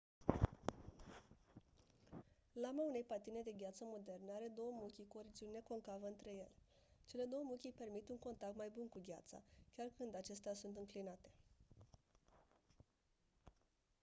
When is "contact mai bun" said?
8.19-8.87